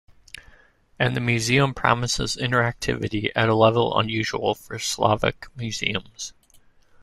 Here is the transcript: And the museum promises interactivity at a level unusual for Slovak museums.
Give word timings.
And 0.97 1.15
the 1.15 1.19
museum 1.19 1.75
promises 1.75 2.35
interactivity 2.35 3.29
at 3.35 3.49
a 3.49 3.53
level 3.53 3.95
unusual 3.99 4.55
for 4.55 4.79
Slovak 4.79 5.49
museums. 5.55 6.33